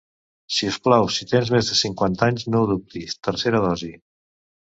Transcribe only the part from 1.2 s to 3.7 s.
tens més de cinquanta anys, no ho dubtis, tercera